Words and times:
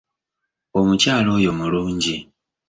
Omukyala 0.79 1.29
oyo 1.37 1.51
mulungi. 1.59 2.15